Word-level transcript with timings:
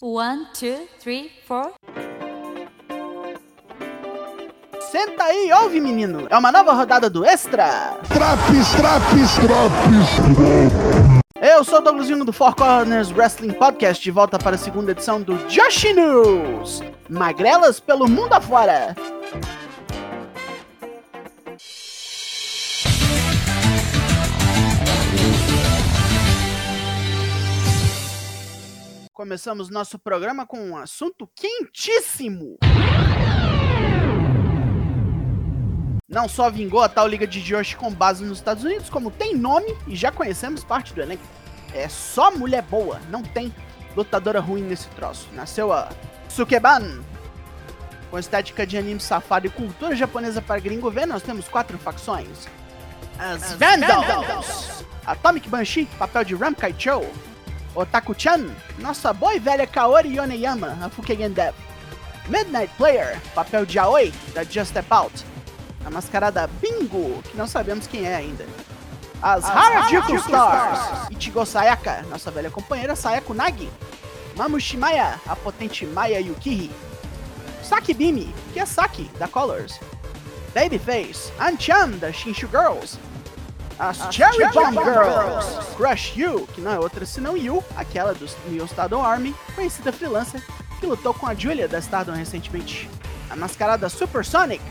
One, 0.00 0.46
two, 0.54 0.86
three, 1.00 1.28
four. 1.44 1.72
Senta 4.92 5.24
aí 5.24 5.48
e 5.48 5.52
ouve, 5.52 5.80
menino. 5.80 6.28
É 6.30 6.38
uma 6.38 6.52
nova 6.52 6.72
rodada 6.72 7.10
do 7.10 7.24
Extra. 7.24 7.98
Traps, 8.06 8.70
traps, 8.76 9.34
traps. 9.34 10.78
Eu 11.42 11.64
sou 11.64 11.80
o 11.80 11.82
Douglasinho 11.82 12.24
do 12.24 12.32
Four 12.32 12.54
Corners 12.54 13.10
Wrestling 13.10 13.54
Podcast, 13.54 14.00
de 14.00 14.12
volta 14.12 14.38
para 14.38 14.54
a 14.54 14.58
segunda 14.58 14.92
edição 14.92 15.20
do 15.20 15.36
Josh 15.48 15.92
News. 15.92 16.80
Magrelas 17.10 17.80
pelo 17.80 18.08
mundo 18.08 18.34
afora. 18.34 18.94
Começamos 29.18 29.68
nosso 29.68 29.98
programa 29.98 30.46
com 30.46 30.60
um 30.60 30.76
assunto 30.76 31.28
quentíssimo. 31.34 32.56
Não 36.08 36.28
só 36.28 36.48
vingou 36.48 36.80
a 36.80 36.88
tal 36.88 37.08
Liga 37.08 37.26
de 37.26 37.42
Josh 37.42 37.74
com 37.74 37.92
base 37.92 38.24
nos 38.24 38.38
Estados 38.38 38.62
Unidos, 38.62 38.88
como 38.88 39.10
tem 39.10 39.34
nome 39.34 39.76
e 39.88 39.96
já 39.96 40.12
conhecemos 40.12 40.62
parte 40.62 40.94
do 40.94 41.02
elenco. 41.02 41.24
É 41.74 41.88
só 41.88 42.30
mulher 42.30 42.62
boa, 42.62 43.00
não 43.10 43.24
tem 43.24 43.52
lutadora 43.96 44.38
ruim 44.38 44.62
nesse 44.62 44.86
troço. 44.90 45.28
Nasceu 45.32 45.72
a 45.72 45.88
Sukeban. 46.28 47.02
Com 48.12 48.20
estética 48.20 48.64
de 48.64 48.78
anime 48.78 49.00
safado 49.00 49.48
e 49.48 49.50
cultura 49.50 49.96
japonesa 49.96 50.40
para 50.40 50.60
gringo 50.60 50.92
ver, 50.92 51.08
nós 51.08 51.24
temos 51.24 51.48
quatro 51.48 51.76
facções. 51.76 52.46
As 53.18 53.54
Vandals, 53.54 54.84
Atomic 55.04 55.48
Banshee, 55.48 55.86
papel 55.98 56.22
de 56.22 56.36
Ramkai 56.36 56.72
Cho, 56.78 57.04
Otaku-chan, 57.78 58.50
nossa 58.80 59.12
boa 59.12 59.36
e 59.36 59.38
velha 59.38 59.64
Kaori 59.64 60.16
Yoneyama, 60.16 60.76
a 60.82 60.88
Fukigen 60.88 61.30
Dev. 61.30 61.54
Midnight 62.28 62.72
Player, 62.76 63.20
papel 63.36 63.64
de 63.64 63.78
Aoi, 63.78 64.12
da 64.34 64.42
Just 64.42 64.70
Step 64.70 64.92
Out. 64.92 65.24
A 65.84 65.88
mascarada 65.88 66.50
Bingo, 66.60 67.22
que 67.22 67.36
não 67.36 67.46
sabemos 67.46 67.86
quem 67.86 68.04
é 68.04 68.16
ainda. 68.16 68.44
As, 69.22 69.44
As 69.44 69.50
Harajuku 69.50 70.16
Stars, 70.16 71.08
Ichigo 71.12 71.46
Sayaka, 71.46 72.02
nossa 72.10 72.32
velha 72.32 72.50
companheira 72.50 72.96
Sayako 72.96 73.32
Nagi. 73.32 73.70
Mamushimaya, 74.36 75.20
a 75.24 75.36
potente 75.36 75.86
Maya 75.86 76.18
Yukiri. 76.18 76.72
Saki 77.62 77.94
Bimi, 77.94 78.34
que 78.52 78.58
é 78.58 78.66
Saki, 78.66 79.08
da 79.20 79.28
Colors. 79.28 79.78
Babyface, 80.52 81.30
Anchan, 81.38 81.90
da 82.00 82.10
Shinshu 82.12 82.48
Girls. 82.48 82.98
As, 83.78 84.00
As 84.00 84.14
Cherry, 84.14 84.36
Cherry 84.36 84.52
Bomb, 84.52 84.74
Bomb 84.74 84.84
Girls. 84.84 85.54
Girls. 85.54 85.76
Crush 85.76 86.16
You, 86.16 86.46
que 86.52 86.60
não 86.60 86.72
é 86.72 86.78
outra 86.78 87.06
senão 87.06 87.36
Yu, 87.36 87.62
aquela 87.76 88.12
do 88.12 88.26
New 88.48 88.64
Stardom 88.64 89.02
Army, 89.02 89.34
conhecida 89.54 89.92
freelancer, 89.92 90.42
que 90.80 90.86
lutou 90.86 91.14
com 91.14 91.26
a 91.26 91.34
Julia 91.34 91.68
da 91.68 91.78
Stardom 91.78 92.12
recentemente. 92.12 92.90
A 93.30 93.36
mascarada 93.36 93.88
Supersonic. 93.88 94.62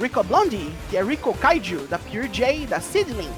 Rico 0.00 0.22
Blondie, 0.24 0.72
que 0.90 0.96
é 0.96 1.02
Rico 1.02 1.32
Kaiju, 1.34 1.86
da 1.86 1.98
Pure 1.98 2.28
J 2.28 2.66
da 2.66 2.80
Seedling. 2.80 3.30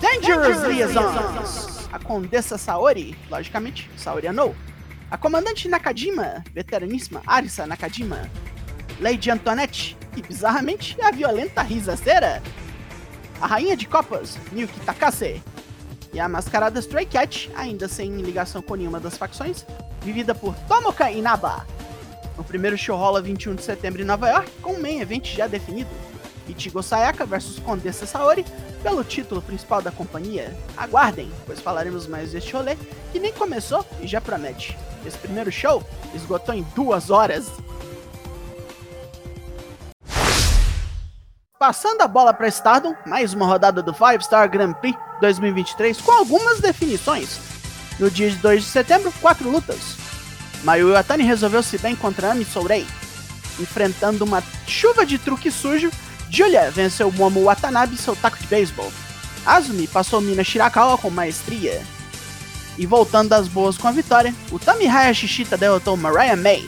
Dangerous, 0.00 0.60
Dangerous 0.60 0.62
Liaisons. 0.64 1.88
A 1.92 1.98
Condessa 1.98 2.58
Saori, 2.58 3.16
logicamente, 3.30 3.90
Saori 3.96 4.26
Anou. 4.26 4.54
A 5.10 5.16
Comandante 5.16 5.68
Nakajima, 5.68 6.42
veteraníssima 6.52 7.22
Arisa 7.26 7.66
Nakajima. 7.66 8.28
Lady 9.00 9.30
Antoinette, 9.30 9.96
e 10.16 10.22
bizarramente 10.22 10.96
é 10.98 11.06
a 11.06 11.10
violenta 11.10 11.62
Risaceira 11.62 12.42
a 13.42 13.46
Rainha 13.48 13.76
de 13.76 13.88
Copas, 13.88 14.38
Miyuki 14.52 14.78
Takase, 14.82 15.42
e 16.12 16.20
a 16.20 16.28
mascarada 16.28 16.78
Stray 16.78 17.04
Cat, 17.04 17.50
ainda 17.56 17.88
sem 17.88 18.14
ligação 18.18 18.62
com 18.62 18.76
nenhuma 18.76 19.00
das 19.00 19.16
facções, 19.16 19.66
vivida 20.00 20.32
por 20.32 20.54
Tomoka 20.68 21.10
Inaba. 21.10 21.66
O 22.38 22.44
primeiro 22.44 22.78
show 22.78 22.96
rola 22.96 23.20
21 23.20 23.56
de 23.56 23.64
setembro 23.64 24.00
em 24.00 24.04
Nova 24.04 24.28
York, 24.28 24.48
com 24.62 24.74
um 24.74 24.80
main 24.80 25.00
event 25.00 25.34
já 25.34 25.48
definido. 25.48 25.90
Ichigo 26.48 26.82
Sayaka 26.84 27.26
versus 27.26 27.58
Condessa 27.58 28.06
Saori, 28.06 28.44
pelo 28.80 29.02
título 29.02 29.42
principal 29.42 29.82
da 29.82 29.90
companhia. 29.90 30.56
Aguardem, 30.76 31.28
pois 31.44 31.60
falaremos 31.60 32.06
mais 32.06 32.30
deste 32.30 32.52
rolê, 32.52 32.76
que 33.10 33.18
nem 33.18 33.32
começou 33.32 33.84
e 34.00 34.06
já 34.06 34.20
promete. 34.20 34.78
Esse 35.04 35.18
primeiro 35.18 35.50
show 35.50 35.82
esgotou 36.14 36.54
em 36.54 36.62
duas 36.76 37.10
horas. 37.10 37.50
Passando 41.62 42.00
a 42.00 42.08
bola 42.08 42.34
para 42.34 42.48
Stardom, 42.48 42.92
mais 43.06 43.32
uma 43.32 43.46
rodada 43.46 43.80
do 43.80 43.94
Five 43.94 44.24
Star 44.24 44.50
Grand 44.50 44.72
Prix 44.72 44.98
2023 45.20 46.00
com 46.00 46.10
algumas 46.10 46.58
definições. 46.58 47.38
No 48.00 48.10
dia 48.10 48.30
de 48.30 48.36
2 48.38 48.64
de 48.64 48.68
setembro, 48.68 49.14
quatro 49.20 49.48
lutas. 49.48 49.96
Mayu 50.64 50.88
Iwatani 50.88 51.22
resolveu 51.22 51.62
se 51.62 51.78
bem 51.78 51.94
contra 51.94 52.32
Ami 52.32 52.44
Sourei. 52.44 52.84
Enfrentando 53.60 54.24
uma 54.24 54.42
chuva 54.66 55.06
de 55.06 55.18
truque 55.18 55.52
sujo, 55.52 55.92
Julia 56.28 56.68
venceu 56.72 57.12
Momo 57.12 57.44
Watanabe 57.44 57.96
seu 57.96 58.16
taco 58.16 58.38
de 58.38 58.46
beisebol. 58.48 58.92
Azumi 59.46 59.86
passou 59.86 60.20
Mina 60.20 60.42
Shirakawa 60.42 60.98
com 60.98 61.10
maestria. 61.10 61.80
E 62.76 62.84
voltando 62.86 63.28
das 63.28 63.46
boas 63.46 63.78
com 63.78 63.86
a 63.86 63.92
vitória, 63.92 64.34
o 64.50 64.58
Tami 64.58 64.88
Hayashishita 64.88 65.56
derrotou 65.56 65.96
Mariah 65.96 66.34
May. 66.34 66.66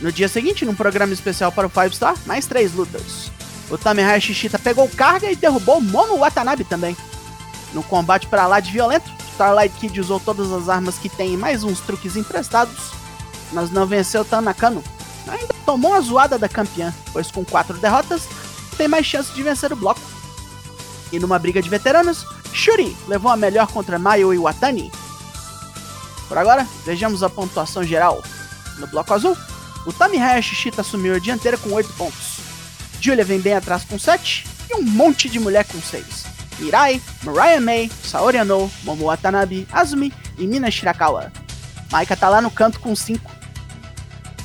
No 0.00 0.10
dia 0.10 0.26
seguinte, 0.26 0.64
num 0.64 0.74
programa 0.74 1.12
especial 1.12 1.52
para 1.52 1.68
o 1.68 1.70
Five 1.70 1.94
Star, 1.94 2.16
mais 2.26 2.44
três 2.44 2.72
lutas. 2.72 3.37
O 3.70 3.76
Tamehara 3.76 4.20
Shishita 4.20 4.58
pegou 4.58 4.88
carga 4.88 5.30
e 5.30 5.36
derrubou 5.36 5.80
Momo 5.80 6.18
Watanabe 6.18 6.64
também. 6.64 6.96
No 7.72 7.82
combate 7.82 8.26
para 8.26 8.46
lá 8.46 8.60
de 8.60 8.72
violento, 8.72 9.10
Starlight 9.32 9.76
Kid 9.78 10.00
usou 10.00 10.18
todas 10.18 10.50
as 10.50 10.68
armas 10.68 10.96
que 10.96 11.08
tem 11.08 11.34
e 11.34 11.36
mais 11.36 11.62
uns 11.62 11.80
truques 11.80 12.16
emprestados, 12.16 12.92
mas 13.52 13.70
não 13.70 13.86
venceu 13.86 14.24
Tanakano. 14.24 14.82
Ainda 15.26 15.54
tomou 15.66 15.94
a 15.94 16.00
zoada 16.00 16.38
da 16.38 16.48
campeã, 16.48 16.94
pois 17.12 17.30
com 17.30 17.44
quatro 17.44 17.76
derrotas, 17.76 18.22
tem 18.76 18.88
mais 18.88 19.04
chance 19.04 19.32
de 19.32 19.42
vencer 19.42 19.72
o 19.72 19.76
bloco. 19.76 20.00
E 21.12 21.18
numa 21.18 21.38
briga 21.38 21.60
de 21.60 21.68
veteranos, 21.68 22.26
Shuri 22.52 22.96
levou 23.06 23.30
a 23.30 23.36
melhor 23.36 23.66
contra 23.66 23.98
Mayu 23.98 24.32
e 24.32 24.38
Watani. 24.38 24.90
Por 26.26 26.38
agora, 26.38 26.66
vejamos 26.84 27.22
a 27.22 27.30
pontuação 27.30 27.82
geral. 27.82 28.22
No 28.78 28.86
bloco 28.86 29.12
azul, 29.12 29.36
o 29.86 29.92
Tamihaya 29.92 30.40
Shishita 30.40 30.80
assumiu 30.80 31.14
a 31.14 31.18
dianteira 31.18 31.56
com 31.58 31.72
8 31.72 31.92
pontos. 31.94 32.47
Julia 33.00 33.24
vem 33.24 33.40
bem 33.40 33.54
atrás 33.54 33.84
com 33.84 33.98
7 33.98 34.46
e 34.70 34.74
um 34.76 34.82
monte 34.82 35.28
de 35.28 35.38
mulher 35.38 35.64
com 35.64 35.80
6. 35.80 36.04
Mirai, 36.58 37.00
Mariah 37.22 37.60
May, 37.60 37.90
Saori 38.02 38.38
Anou, 38.38 38.70
Momo 38.82 39.06
Watanabe, 39.06 39.66
Azumi 39.72 40.12
e 40.36 40.46
Mina 40.46 40.70
Shirakawa. 40.70 41.32
Maika 41.90 42.16
tá 42.16 42.28
lá 42.28 42.40
no 42.40 42.50
canto 42.50 42.80
com 42.80 42.94
5. 42.94 43.30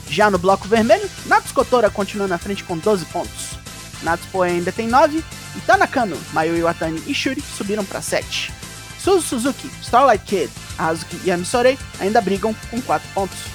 Já 0.07 0.29
no 0.29 0.37
bloco 0.37 0.67
vermelho, 0.67 1.09
Natsu 1.25 1.53
Kotora 1.53 1.89
continua 1.89 2.27
na 2.27 2.37
frente 2.37 2.63
com 2.63 2.77
12 2.77 3.05
pontos. 3.05 3.57
Natsupo 4.03 4.41
ainda 4.41 4.71
tem 4.71 4.87
9 4.87 5.23
e 5.55 5.59
Tanakano, 5.61 6.17
Mayu 6.31 6.55
Iwatani 6.55 7.01
e 7.07 7.13
Shuri 7.13 7.41
subiram 7.41 7.83
para 7.83 8.01
7. 8.01 8.51
Suzu 8.99 9.21
Suzuki, 9.21 9.69
Starlight 9.81 10.23
Kid, 10.25 10.49
Hazuki 10.77 11.19
e 11.25 11.31
Amisorei 11.31 11.77
ainda 11.99 12.21
brigam 12.21 12.55
com 12.69 12.81
4 12.81 13.07
pontos. 13.13 13.52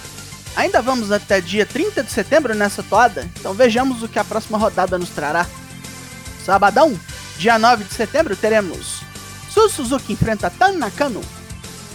Ainda 0.58 0.82
vamos 0.82 1.12
até 1.12 1.40
dia 1.40 1.64
30 1.64 2.02
de 2.02 2.10
setembro 2.10 2.52
nessa 2.52 2.82
toada, 2.82 3.30
então 3.36 3.54
vejamos 3.54 4.02
o 4.02 4.08
que 4.08 4.18
a 4.18 4.24
próxima 4.24 4.58
rodada 4.58 4.98
nos 4.98 5.08
trará. 5.08 5.46
Sabadão, 6.44 6.98
dia 7.38 7.56
9 7.60 7.84
de 7.84 7.94
setembro, 7.94 8.34
teremos 8.34 9.02
Su 9.48 9.68
Suzuki 9.68 10.14
enfrenta 10.14 10.50
Tan 10.50 10.72
Nakano. 10.72 11.22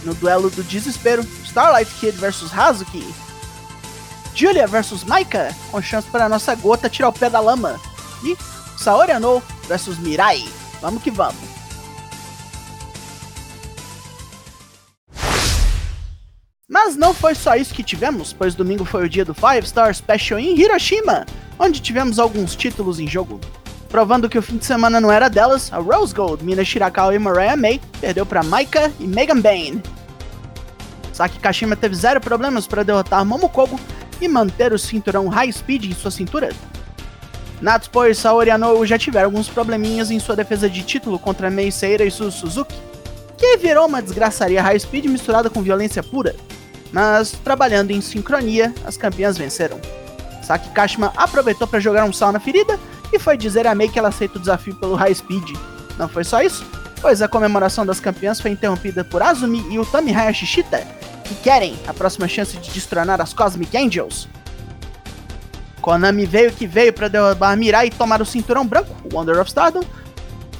No 0.02 0.14
duelo 0.14 0.48
do 0.48 0.62
desespero, 0.62 1.22
Starlight 1.44 1.92
Kid 2.00 2.16
vs 2.16 2.58
Hazuki. 2.58 3.06
Julia 4.34 4.66
vs 4.66 5.04
Maika, 5.04 5.54
com 5.70 5.82
chance 5.82 6.08
para 6.08 6.26
nossa 6.26 6.54
gota 6.54 6.88
tirar 6.88 7.10
o 7.10 7.12
pé 7.12 7.28
da 7.28 7.40
lama. 7.40 7.78
E 8.22 8.34
Saori 8.78 9.12
Anou 9.12 9.42
vs 9.68 9.98
Mirai. 9.98 10.42
Vamos 10.80 11.02
que 11.02 11.10
vamos. 11.10 11.63
Mas 16.86 16.96
não 16.96 17.14
foi 17.14 17.34
só 17.34 17.56
isso 17.56 17.72
que 17.72 17.82
tivemos, 17.82 18.34
pois 18.34 18.54
domingo 18.54 18.84
foi 18.84 19.06
o 19.06 19.08
dia 19.08 19.24
do 19.24 19.32
Five 19.32 19.66
Star 19.66 19.94
Special 19.94 20.38
em 20.38 20.54
Hiroshima, 20.60 21.24
onde 21.58 21.80
tivemos 21.80 22.18
alguns 22.18 22.54
títulos 22.54 23.00
em 23.00 23.08
jogo. 23.08 23.40
Provando 23.88 24.28
que 24.28 24.36
o 24.36 24.42
fim 24.42 24.58
de 24.58 24.66
semana 24.66 25.00
não 25.00 25.10
era 25.10 25.30
delas, 25.30 25.72
a 25.72 25.78
Rose 25.78 26.14
Gold, 26.14 26.44
Mina 26.44 26.62
Shirakawa 26.62 27.14
e 27.14 27.18
Mariah 27.18 27.56
May 27.56 27.80
perdeu 28.02 28.26
para 28.26 28.42
Maika 28.42 28.92
e 29.00 29.06
Megan 29.06 29.40
Bane. 29.40 29.82
Saki 31.10 31.38
Kashima 31.38 31.74
teve 31.74 31.94
zero 31.94 32.20
problemas 32.20 32.66
para 32.66 32.82
derrotar 32.82 33.24
Momokogo 33.24 33.80
e 34.20 34.28
manter 34.28 34.74
o 34.74 34.78
cinturão 34.78 35.28
High 35.28 35.52
Speed 35.52 35.86
em 35.86 35.94
sua 35.94 36.10
cintura. 36.10 36.50
Natsupo 37.62 38.04
e 38.04 38.14
Saori 38.14 38.50
Anou 38.50 38.84
já 38.84 38.98
tiveram 38.98 39.28
alguns 39.28 39.48
probleminhas 39.48 40.10
em 40.10 40.20
sua 40.20 40.36
defesa 40.36 40.68
de 40.68 40.82
título 40.82 41.18
contra 41.18 41.48
Mei 41.48 41.70
Seira 41.70 42.04
e 42.04 42.10
Suzu 42.10 42.30
Suzuki, 42.30 42.76
que 43.38 43.56
virou 43.56 43.86
uma 43.86 44.02
desgraçaria 44.02 44.62
High 44.62 44.80
Speed 44.80 45.06
misturada 45.06 45.48
com 45.48 45.62
violência 45.62 46.02
pura 46.02 46.36
mas 46.94 47.32
trabalhando 47.32 47.90
em 47.90 48.00
sincronia, 48.00 48.72
as 48.86 48.96
campeãs 48.96 49.36
venceram. 49.36 49.80
Saki 50.44 50.68
Kashima 50.68 51.12
aproveitou 51.16 51.66
para 51.66 51.80
jogar 51.80 52.04
um 52.04 52.12
sal 52.12 52.30
na 52.30 52.38
ferida 52.38 52.78
e 53.12 53.18
foi 53.18 53.36
dizer 53.36 53.66
a 53.66 53.74
Mei 53.74 53.88
que 53.88 53.98
ela 53.98 54.10
aceita 54.10 54.38
o 54.38 54.40
desafio 54.40 54.76
pelo 54.76 54.94
High 54.94 55.16
Speed. 55.16 55.56
Não 55.98 56.08
foi 56.08 56.22
só 56.22 56.40
isso, 56.40 56.64
pois 57.00 57.20
a 57.20 57.26
comemoração 57.26 57.84
das 57.84 57.98
campeãs 57.98 58.40
foi 58.40 58.52
interrompida 58.52 59.02
por 59.02 59.24
Azumi 59.24 59.66
e 59.70 59.76
Utami 59.76 60.14
Hayashishita, 60.14 60.86
que 61.24 61.34
querem 61.34 61.76
a 61.88 61.92
próxima 61.92 62.28
chance 62.28 62.56
de 62.56 62.70
destronar 62.70 63.20
as 63.20 63.32
Cosmic 63.32 63.76
Angels. 63.76 64.28
Konami 65.80 66.26
veio 66.26 66.52
que 66.52 66.64
veio 66.64 66.92
para 66.92 67.08
derrubar 67.08 67.56
Mirai 67.56 67.88
e 67.88 67.90
tomar 67.90 68.22
o 68.22 68.26
cinturão 68.26 68.64
branco, 68.64 68.94
o 69.02 69.16
Wonder 69.16 69.40
of 69.40 69.48
Stardom, 69.48 69.82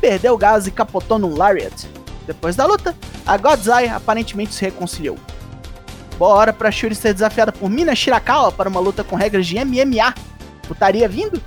perdeu 0.00 0.34
o 0.34 0.38
gás 0.38 0.66
e 0.66 0.72
capotou 0.72 1.16
num 1.16 1.36
Lariat. 1.36 1.86
Depois 2.26 2.56
da 2.56 2.66
luta, 2.66 2.92
a 3.24 3.36
Eye 3.80 3.88
aparentemente 3.88 4.52
se 4.52 4.64
reconciliou. 4.64 5.16
Boa 6.18 6.34
hora 6.34 6.52
para 6.52 6.70
Shuri 6.70 6.94
ser 6.94 7.12
desafiada 7.12 7.50
por 7.50 7.68
Mina 7.68 7.94
Shirakawa 7.94 8.52
para 8.52 8.68
uma 8.68 8.78
luta 8.78 9.02
com 9.02 9.16
regras 9.16 9.46
de 9.46 9.56
MMA. 9.64 10.14
Putaria 10.68 11.08
vindo? 11.08 11.42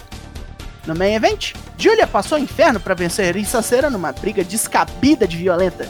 No 0.86 0.96
main 0.96 1.14
event, 1.14 1.54
Julia 1.78 2.08
passou 2.08 2.38
o 2.38 2.42
inferno 2.42 2.80
para 2.80 2.94
vencer 2.94 3.36
Risa 3.36 3.62
Cera 3.62 3.90
numa 3.90 4.12
briga 4.12 4.44
descabida 4.44 5.28
de 5.28 5.38
violenta. 5.38 5.90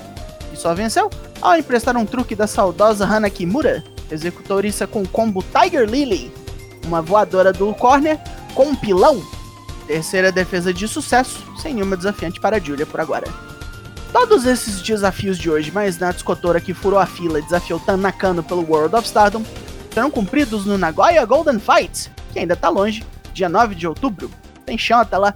E 0.53 0.57
só 0.57 0.73
venceu 0.73 1.09
ao 1.41 1.57
emprestar 1.57 1.95
um 1.97 2.05
truque 2.05 2.35
da 2.35 2.47
saudosa 2.47 3.05
Hana 3.05 3.29
Kimura, 3.29 3.83
executou 4.11 4.59
Risa 4.59 4.87
com 4.87 5.01
o 5.01 5.07
combo 5.07 5.43
Tiger 5.43 5.87
Lily, 5.87 6.31
uma 6.85 7.01
voadora 7.01 7.51
do 7.51 7.73
corner 7.73 8.19
com 8.53 8.69
um 8.69 8.75
pilão. 8.75 9.21
Terceira 9.87 10.31
defesa 10.31 10.73
de 10.73 10.87
sucesso, 10.87 11.43
sem 11.61 11.73
nenhuma 11.73 11.97
desafiante 11.97 12.39
para 12.39 12.59
Julia 12.59 12.85
por 12.85 12.99
agora. 12.99 13.27
Todos 14.11 14.45
esses 14.45 14.81
desafios 14.81 15.37
de 15.37 15.49
hoje, 15.49 15.71
mais 15.71 15.97
Natsu 15.97 16.23
Kotora 16.23 16.61
que 16.61 16.73
furou 16.73 16.99
a 16.99 17.05
fila 17.05 17.39
e 17.39 17.41
desafiou 17.41 17.79
Tan 17.79 17.97
Nakano 17.97 18.41
pelo 18.41 18.65
World 18.67 18.95
of 18.95 19.05
Stardom, 19.05 19.43
serão 19.93 20.09
cumpridos 20.09 20.65
no 20.65 20.77
Nagoya 20.77 21.25
Golden 21.25 21.59
Fight, 21.59 22.11
que 22.31 22.39
ainda 22.39 22.55
tá 22.55 22.69
longe, 22.69 23.03
dia 23.33 23.49
9 23.49 23.75
de 23.75 23.87
outubro. 23.87 24.31
Tem 24.65 24.77
chão 24.77 24.99
até 24.99 25.17
lá. 25.17 25.35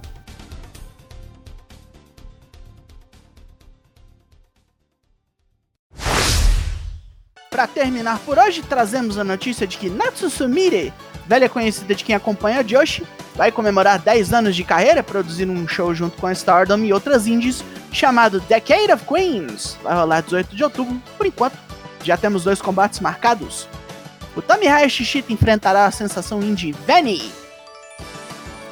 Para 7.50 7.66
terminar 7.66 8.18
por 8.20 8.38
hoje, 8.38 8.62
trazemos 8.62 9.18
a 9.18 9.24
notícia 9.24 9.66
de 9.66 9.76
que 9.76 9.90
Natsu 9.90 10.30
Sumire, 10.30 10.92
velha 11.26 11.48
conhecida 11.48 11.94
de 11.94 12.02
quem 12.02 12.14
acompanha 12.14 12.64
Joshi, 12.64 13.06
vai 13.36 13.52
comemorar 13.52 13.98
10 13.98 14.32
anos 14.32 14.56
de 14.56 14.64
carreira 14.64 15.02
produzindo 15.02 15.52
um 15.52 15.68
show 15.68 15.94
junto 15.94 16.16
com 16.16 16.26
a 16.26 16.32
Stardom 16.32 16.78
e 16.78 16.92
outras 16.92 17.26
indies 17.26 17.62
chamado 17.92 18.40
Decade 18.40 18.92
of 18.92 19.04
Queens. 19.04 19.76
Vai 19.82 19.94
rolar 19.94 20.22
18 20.22 20.56
de 20.56 20.64
outubro. 20.64 21.00
Por 21.16 21.26
enquanto, 21.26 21.56
já 22.02 22.16
temos 22.16 22.44
dois 22.44 22.60
combates 22.60 23.00
marcados. 23.00 23.68
O 24.34 24.40
Tamihaya 24.40 24.88
Shishita 24.88 25.32
enfrentará 25.32 25.86
a 25.86 25.90
sensação 25.90 26.42
indie 26.42 26.72
Veni. 26.86 27.30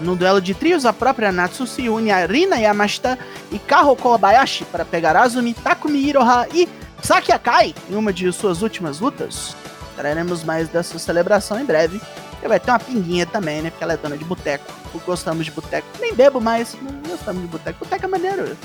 No 0.00 0.16
duelo 0.16 0.40
de 0.40 0.54
trios, 0.54 0.86
a 0.86 0.92
própria 0.94 1.30
Natsu 1.30 1.66
se 1.66 1.88
une 1.88 2.10
a 2.10 2.24
Rina 2.24 2.56
Yamashita 2.56 3.18
e 3.52 3.58
Kaho 3.58 3.94
Kobayashi 3.94 4.64
para 4.64 4.84
pegar 4.84 5.14
Azumi, 5.14 5.52
Takumi 5.52 5.98
Iroha 5.98 6.48
e 6.54 6.66
Saki 7.02 7.30
Akai 7.30 7.74
em 7.90 7.94
uma 7.94 8.10
de 8.10 8.32
suas 8.32 8.62
últimas 8.62 9.00
lutas. 9.00 9.54
Traremos 9.96 10.42
mais 10.42 10.70
dessa 10.70 10.98
celebração 10.98 11.60
em 11.60 11.64
breve. 11.64 12.00
E 12.42 12.48
vai 12.48 12.58
ter 12.58 12.70
uma 12.70 12.78
pinguinha 12.78 13.26
também, 13.26 13.60
né? 13.60 13.68
Porque 13.70 13.84
ela 13.84 13.92
é 13.92 13.96
dona 13.98 14.16
de 14.16 14.24
boteco. 14.24 14.64
Gostamos 15.04 15.44
de 15.44 15.50
boteco. 15.50 15.86
Nem 16.00 16.14
bebo 16.14 16.40
mais, 16.40 16.74
mas 16.80 17.10
gostamos 17.10 17.42
de 17.42 17.48
boteco. 17.48 17.80
Boteco 17.80 18.06
é 18.06 18.08
maneiro. 18.08 18.56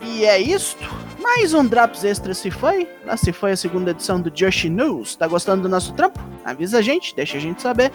E 0.00 0.24
é 0.24 0.40
isto. 0.40 0.84
Mais 1.20 1.54
um 1.54 1.64
Drops 1.64 2.04
Extra 2.04 2.34
se 2.34 2.50
foi. 2.50 2.88
Lá 3.04 3.16
se 3.16 3.32
foi 3.32 3.52
a 3.52 3.56
segunda 3.56 3.90
edição 3.90 4.20
do 4.20 4.30
Joshi 4.30 4.68
News. 4.68 5.16
Tá 5.16 5.26
gostando 5.26 5.62
do 5.62 5.68
nosso 5.68 5.92
trampo? 5.94 6.20
Avisa 6.44 6.78
a 6.78 6.82
gente, 6.82 7.14
deixa 7.14 7.38
a 7.38 7.40
gente 7.40 7.62
saber. 7.62 7.90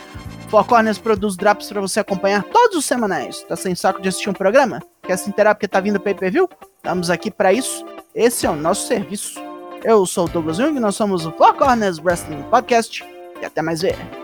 Four 0.49 0.65
Corners 0.65 0.97
produz 0.97 1.35
Drops 1.35 1.67
para 1.69 1.81
você 1.81 1.99
acompanhar 1.99 2.43
todos 2.43 2.77
os 2.77 2.85
semanais. 2.85 3.43
Tá 3.43 3.55
sem 3.55 3.75
saco 3.75 4.01
de 4.01 4.09
assistir 4.09 4.29
um 4.29 4.33
programa? 4.33 4.81
Quer 5.03 5.17
se 5.17 5.29
inteirar 5.29 5.55
porque 5.55 5.67
tá 5.67 5.79
vindo 5.79 5.99
pay 5.99 6.13
per 6.13 6.31
view? 6.31 6.49
Estamos 6.77 7.09
aqui 7.09 7.29
para 7.29 7.53
isso. 7.53 7.85
Esse 8.15 8.45
é 8.45 8.49
o 8.49 8.55
nosso 8.55 8.87
serviço. 8.87 9.39
Eu 9.83 10.05
sou 10.05 10.25
o 10.25 10.29
Douglas 10.29 10.57
Jung, 10.57 10.79
nós 10.79 10.95
somos 10.95 11.25
o 11.25 11.31
Four 11.31 11.55
Wrestling 12.03 12.43
Podcast. 12.49 13.05
E 13.41 13.45
até 13.45 13.61
mais 13.61 13.81
ver. 13.81 14.18